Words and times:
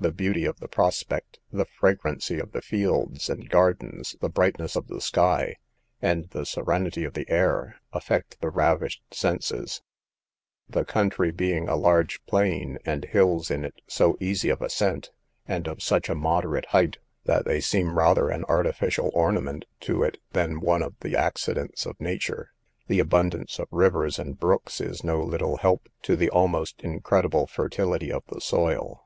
The 0.00 0.10
beauty 0.10 0.46
of 0.46 0.58
the 0.58 0.68
prospect, 0.68 1.38
the 1.52 1.66
fragrancy 1.66 2.38
of 2.40 2.52
the 2.52 2.62
fields 2.62 3.28
and 3.28 3.46
gardens, 3.50 4.16
the 4.22 4.30
brightness 4.30 4.74
of 4.74 4.86
the 4.86 5.02
sky, 5.02 5.56
and 6.00 6.30
the 6.30 6.46
serenity 6.46 7.04
of 7.04 7.12
the 7.12 7.28
air, 7.28 7.76
affect 7.92 8.40
the 8.40 8.48
ravished 8.48 9.02
senses; 9.10 9.82
the 10.66 10.86
country 10.86 11.30
being 11.30 11.68
a 11.68 11.76
large 11.76 12.24
plain, 12.24 12.78
and 12.86 13.04
hills 13.04 13.50
in 13.50 13.66
it 13.66 13.82
so 13.86 14.16
easy 14.18 14.48
of 14.48 14.62
ascent, 14.62 15.10
and 15.46 15.68
of 15.68 15.82
such 15.82 16.08
a 16.08 16.14
moderate 16.14 16.68
height, 16.68 16.96
that 17.26 17.44
they 17.44 17.60
seem 17.60 17.98
rather 17.98 18.30
an 18.30 18.46
artificial 18.46 19.10
ornament 19.12 19.66
to 19.80 20.02
it, 20.02 20.16
than 20.32 20.58
one 20.60 20.82
of 20.82 20.94
the 21.00 21.14
accidents 21.14 21.84
of 21.84 22.00
nature. 22.00 22.50
The 22.86 23.00
abundance 23.00 23.58
of 23.58 23.68
rivers 23.70 24.18
and 24.18 24.40
brooks 24.40 24.80
is 24.80 25.04
no 25.04 25.22
little 25.22 25.58
help 25.58 25.90
to 26.04 26.16
the 26.16 26.30
almost 26.30 26.80
incredible 26.80 27.46
fertility 27.46 28.10
of 28.10 28.22
the 28.28 28.40
soil. 28.40 29.02